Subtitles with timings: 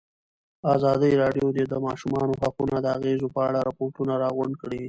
[0.75, 4.79] ازادي راډیو د د ماشومانو حقونه د اغېزو په اړه ریپوټونه راغونډ کړي.